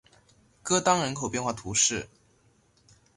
[0.63, 2.09] 戈当人口变化图示